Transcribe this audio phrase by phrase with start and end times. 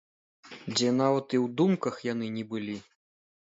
[0.77, 2.77] Дзе нават і ў думках яны не былі.